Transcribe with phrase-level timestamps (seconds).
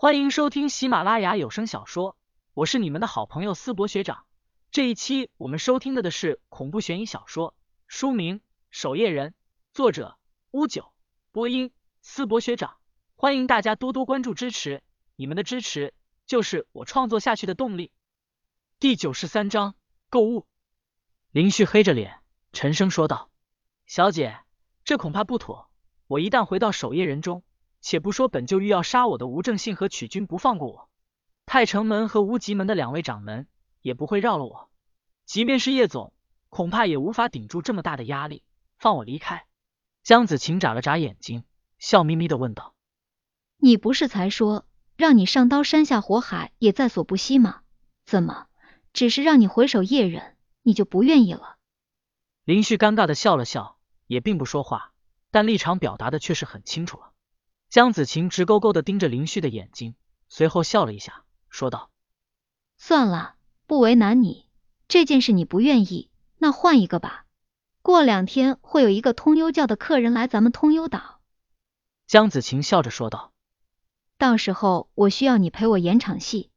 [0.00, 2.16] 欢迎收听喜马拉雅有声小说，
[2.54, 4.26] 我是你们的好朋友思博学长。
[4.70, 7.56] 这一期我们收听的的是恐怖悬疑小说，
[7.88, 8.38] 书名
[8.70, 9.30] 《守夜人》，
[9.72, 10.16] 作者
[10.52, 10.92] 乌九，
[11.32, 12.76] 播音思博学长。
[13.16, 14.84] 欢迎大家多多关注支持，
[15.16, 15.92] 你们的支持
[16.26, 17.90] 就是我创作下去的动力。
[18.78, 19.74] 第九十三章
[20.10, 20.46] 购物。
[21.32, 22.20] 林旭黑着脸，
[22.52, 23.32] 沉声说道
[23.84, 24.38] ：“小姐，
[24.84, 25.68] 这恐怕不妥。
[26.06, 27.42] 我一旦回到守夜人中，
[27.80, 30.90] 且不说本就欲要杀我的吴正信和曲军不放过我，
[31.46, 33.46] 太城门和无极门的两位掌门
[33.80, 34.70] 也不会饶了我。
[35.24, 36.12] 即便是叶总，
[36.48, 38.42] 恐怕也无法顶住这么大的压力，
[38.78, 39.46] 放我离开。”
[40.02, 41.44] 江子晴眨了眨眼睛，
[41.78, 42.74] 笑眯眯的问道
[43.58, 44.66] ：“你不是才说
[44.96, 47.60] 让你上刀山下火海也在所不惜吗？
[48.04, 48.46] 怎么，
[48.92, 51.56] 只是让你回首夜人？”你就不愿意了？
[52.44, 54.92] 林旭尴尬的笑了笑，也并不说话，
[55.30, 57.07] 但立场表达的却是很清楚了。
[57.68, 59.94] 江子晴直勾勾的盯着林旭的眼睛，
[60.28, 61.90] 随后笑了一下，说道
[62.78, 63.34] ：“算了，
[63.66, 64.46] 不为难你，
[64.88, 67.26] 这件事你不愿意，那换一个吧。
[67.82, 71.20] 过两天会有一个通幽教的客人来咱们通幽岛。”
[72.08, 73.34] 江子晴笑着说道
[74.16, 76.50] ：“到时候我需要你陪我演场戏。”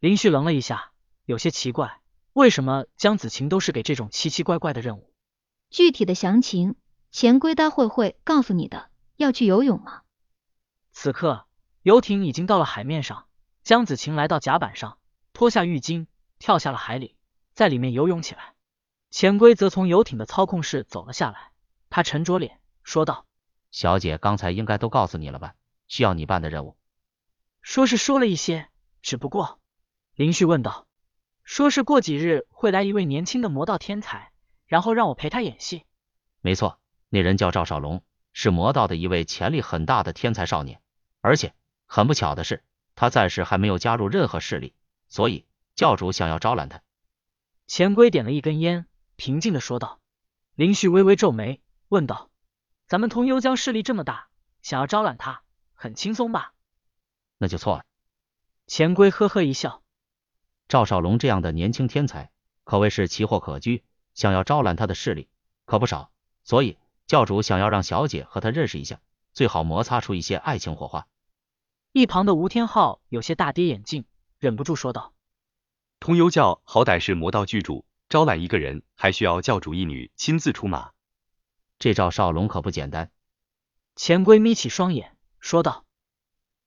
[0.00, 0.90] 林旭愣了一下，
[1.24, 2.00] 有些奇怪。
[2.32, 5.12] 为什么江子晴都是给这种奇奇怪怪的任务？
[5.70, 6.74] 具体的详情，
[7.12, 8.90] 钱龟待会会告诉你的。
[9.18, 10.02] 要去游泳吗？
[10.92, 11.46] 此刻
[11.82, 13.26] 游艇已经到了海面上，
[13.64, 14.98] 江子晴来到甲板上，
[15.32, 16.06] 脱下浴巾，
[16.38, 17.16] 跳下了海里，
[17.52, 18.54] 在里面游泳起来。
[19.10, 21.50] 潜规则从游艇的操控室走了下来，
[21.90, 23.26] 他沉着脸说道
[23.72, 25.54] ：“小姐刚才应该都告诉你了吧？
[25.88, 26.76] 需要你办的任务。”
[27.60, 28.68] 说是说了一些，
[29.02, 29.58] 只不过
[30.14, 30.86] 林旭问道。
[31.42, 34.30] 说是过几日会来一位年轻的魔道天才，
[34.66, 35.84] 然后让我陪他演戏。
[36.40, 38.04] 没错，那人叫赵少龙，
[38.40, 40.80] 是魔道的一位潜力很大的天才少年。
[41.20, 41.54] 而且
[41.86, 42.62] 很不巧的是，
[42.94, 44.74] 他暂时还没有加入任何势力，
[45.08, 46.80] 所以教主想要招揽他。
[47.66, 48.86] 钱龟点了一根烟，
[49.16, 49.98] 平静的说道。
[50.54, 52.30] 林旭微微皱眉，问道
[52.86, 54.28] ：“咱们通幽江势力这么大，
[54.62, 55.42] 想要招揽他，
[55.74, 56.52] 很轻松吧？”
[57.38, 57.84] 那就错了。
[58.68, 59.82] 钱龟呵呵一笑。
[60.68, 62.30] 赵少龙这样的年轻天才
[62.62, 63.82] 可谓是奇货可居，
[64.14, 65.28] 想要招揽他的势力
[65.64, 66.12] 可不少，
[66.44, 69.00] 所以教主想要让小姐和他认识一下，
[69.32, 71.08] 最好摩擦出一些爱情火花。
[71.92, 74.04] 一旁的吴天昊有些大跌眼镜，
[74.38, 75.14] 忍不住说道
[75.98, 80.92] ：“通幽教好歹是魔道巨主，招揽一个人还需要教主一女亲自出马，
[81.78, 83.10] 这赵少龙可不简单。”
[83.96, 85.86] 钱龟眯起双眼说道：“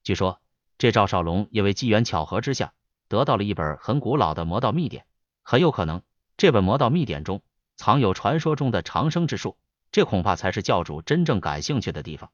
[0.03, 0.41] 据说
[0.77, 2.73] 这赵少龙因为机缘巧合之下。”
[3.07, 5.05] 得到了一本很古老的魔道秘典，
[5.43, 6.01] 很有可能
[6.37, 7.43] 这本魔道秘典中
[7.75, 9.57] 藏有传说中的长生之术，
[9.91, 12.31] 这恐怕才是教主真正感兴趣的地方。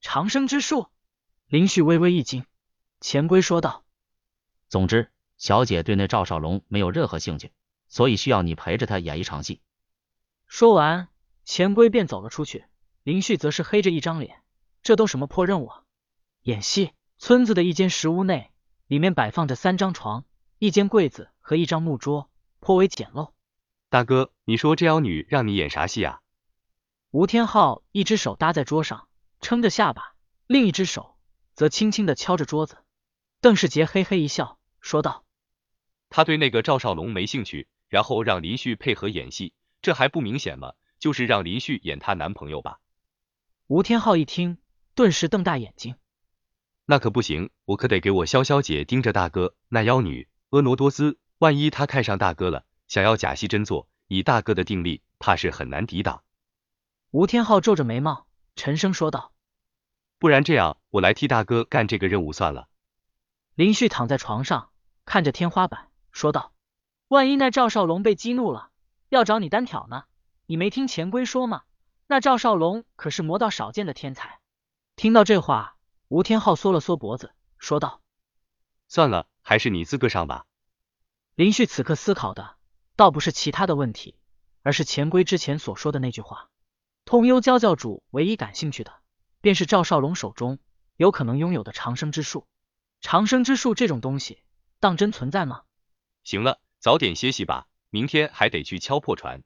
[0.00, 0.88] 长生之术，
[1.46, 2.44] 林旭微微一惊。
[3.00, 3.84] 钱龟说道
[4.68, 7.52] ：“总之，小姐对那赵少龙没有任何兴趣，
[7.88, 9.60] 所以需要你陪着他演一场戏。”
[10.46, 11.08] 说完，
[11.44, 12.64] 钱龟便走了出去。
[13.02, 14.42] 林旭则是黑着一张脸，
[14.82, 15.66] 这都什么破任务？
[15.66, 15.82] 啊？
[16.42, 16.92] 演戏？
[17.18, 18.50] 村子的一间石屋内。
[18.86, 20.26] 里面摆放着三张床、
[20.58, 22.30] 一间柜子和一张木桌，
[22.60, 23.32] 颇为简陋。
[23.88, 26.20] 大哥，你说这妖女让你演啥戏啊？
[27.14, 29.06] 吴天昊一只手搭在桌上，
[29.40, 30.16] 撑着下巴，
[30.48, 31.14] 另一只手
[31.54, 32.78] 则轻轻的敲着桌子。
[33.40, 35.24] 邓世杰嘿嘿一笑，说道
[36.10, 40.72] ：“他对那个赵少龙没兴趣，然后让林旭配合演戏，这还不明显吗？
[40.98, 42.80] 就是让林旭演她男朋友吧？”
[43.68, 44.58] 吴天昊一听，
[44.96, 45.94] 顿时瞪大眼睛。
[46.84, 49.54] 那可不行，我可得给我潇潇姐盯着大哥。
[49.68, 56.24] 那妖女婀娜多姿，万一她看上大哥了，想要假戏真做，以大哥的定力，怕是很难抵挡。
[57.14, 58.26] 吴天昊皱着眉毛，
[58.56, 59.30] 沉声说道
[60.18, 62.68] ：“不然这样，我来替大哥干这个任务算了。”
[63.54, 64.72] 林旭躺在床上，
[65.04, 66.52] 看着天花板，说道
[67.06, 68.70] ：“万一那赵少龙被激怒了，
[69.10, 70.06] 要找你单挑呢？
[70.46, 71.62] 你没听钱龟说吗？
[72.08, 74.40] 那赵少龙可是魔道少见的天才。”
[74.96, 75.76] 听到这话。
[76.08, 78.00] 吴天昊缩了缩脖子，说道
[78.88, 80.46] ：“算了，还是你自个上吧。”
[81.36, 82.56] 林旭此刻思考的，
[82.96, 84.16] 倒不是其他的问题，
[84.62, 86.50] 而是钱龟之前所说的那句话。
[87.04, 88.92] 通幽教教主唯一感兴趣的，
[89.40, 90.58] 便是赵少龙手中
[90.96, 92.46] 有可能拥有的长生之术。
[93.00, 94.42] 长生之术这种东西，
[94.80, 95.62] 当真存在吗？
[96.22, 99.42] 行了，早点歇息吧，明天还得去敲破船。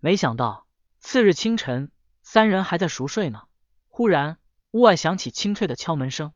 [0.00, 0.66] 没想到
[0.98, 1.92] 次日清晨，
[2.22, 3.42] 三人还在熟睡呢，
[3.88, 4.38] 忽然。
[4.70, 6.32] 屋外响起清脆的敲门声，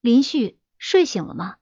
[0.00, 1.56] 林旭睡醒了吗？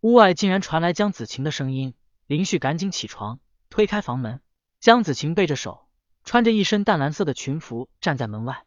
[0.00, 1.94] 屋外竟然传来江子晴的声音，
[2.26, 3.40] 林旭赶紧起床，
[3.70, 4.42] 推开房门，
[4.80, 5.88] 江子晴背着手，
[6.30, 8.64] 穿着一身淡蓝色的裙服站在门外。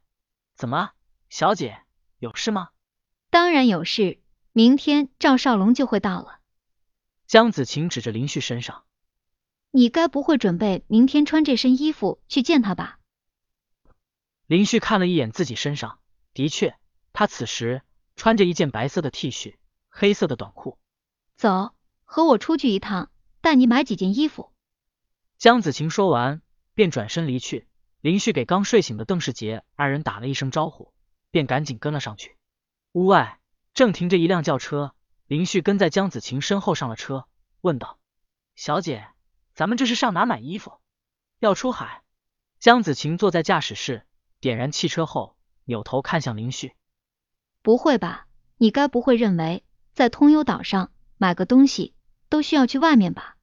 [0.53, 0.91] 怎么，
[1.29, 1.81] 小姐
[2.19, 2.71] 有事吗？
[3.29, 4.19] 当然有事，
[4.51, 6.41] 明天赵少龙就会到了。
[7.25, 8.83] 江子晴指着林旭身上，
[9.71, 12.99] 你该不会准备明天穿这身衣服去见他吧？
[14.45, 15.99] 林旭看了一眼自己身上，
[16.33, 16.75] 的确，
[17.13, 17.81] 他此时
[18.17, 19.55] 穿着一件白色的 T 恤，
[19.87, 20.77] 黑色的短裤。
[21.37, 21.73] 走，
[22.03, 23.09] 和我出去一趟，
[23.39, 24.51] 带你买几件衣服。
[25.37, 26.41] 江子晴说完，
[26.73, 27.67] 便转身离去。
[28.01, 30.93] 林旭给刚睡醒的邓世杰二人打了一声招呼，
[31.31, 32.35] 便赶紧跟了上去。
[32.91, 33.39] 屋外
[33.73, 34.93] 正停着一辆轿车，
[35.25, 37.27] 林旭跟在江子晴身后上了车，
[37.61, 37.97] 问道
[38.55, 39.07] ：“小姐，
[39.53, 40.73] 咱们这是上哪买衣服？
[41.39, 42.03] 要出海？”
[42.59, 44.05] 江子晴坐在驾驶室，
[44.39, 46.73] 点燃汽车后，扭头看向林旭
[47.63, 48.27] ：“不会吧？
[48.57, 51.93] 你该不会认为在通幽岛上买个东西
[52.27, 53.37] 都需要去外面吧？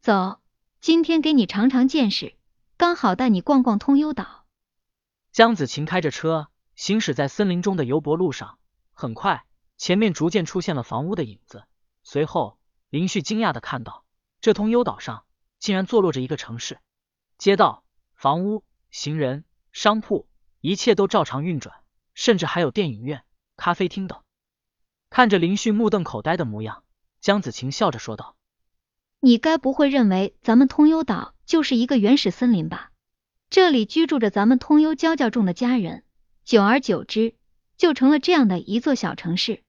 [0.00, 0.40] 走，
[0.80, 2.34] 今天给你尝尝见识。”
[2.78, 4.46] 刚好带你逛逛通幽岛。
[5.32, 6.46] 江子晴开着车
[6.76, 8.60] 行驶在森林中的油柏路上，
[8.92, 9.44] 很快
[9.76, 11.64] 前面逐渐出现了房屋的影子。
[12.04, 14.04] 随后，林旭惊讶的看到，
[14.40, 15.24] 这通幽岛上
[15.58, 16.78] 竟然坐落着一个城市，
[17.36, 17.82] 街道、
[18.14, 20.28] 房屋、行人、商铺，
[20.60, 21.82] 一切都照常运转，
[22.14, 23.24] 甚至还有电影院、
[23.56, 24.22] 咖啡厅等。
[25.10, 26.84] 看着林旭目瞪口呆的模样，
[27.20, 28.36] 江子晴笑着说道
[29.18, 32.92] ：“你该不会认为咱们通幽岛？”就是一个原始森林吧，
[33.48, 36.04] 这里居住着咱们通幽教教众的家人，
[36.44, 37.34] 久而久之
[37.78, 39.62] 就成了这样的一座小城市。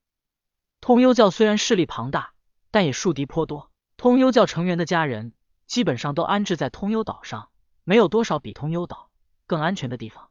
[0.82, 2.34] 通幽教虽然势力庞大，
[2.70, 3.72] 但也树敌颇多。
[3.96, 5.32] 通幽教成员的家人
[5.68, 7.50] 基本上都安置在通幽岛上，
[7.86, 9.10] 没有多少比通幽岛
[9.48, 10.30] 更安全的地方。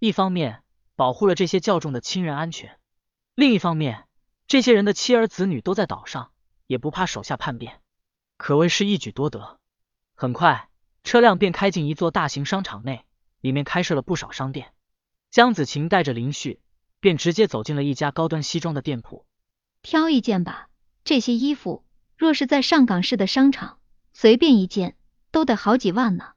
[0.00, 0.64] 一方面
[0.96, 2.80] 保护了这些教众的亲人安全，
[3.36, 4.08] 另一方面
[4.48, 6.32] 这些人的妻儿子女都在岛上，
[6.66, 7.80] 也不怕手下叛变，
[8.36, 9.60] 可谓是一举多得。
[10.16, 10.68] 很快。
[11.02, 13.04] 车辆便开进一座大型商场内，
[13.40, 14.72] 里面开设了不少商店。
[15.30, 16.60] 江子晴带着林旭，
[17.00, 19.24] 便直接走进了一家高端西装的店铺。
[19.82, 20.68] 挑一件吧，
[21.04, 21.84] 这些衣服
[22.16, 23.78] 若是在上港市的商场，
[24.12, 24.96] 随便一件
[25.30, 26.32] 都得好几万呢。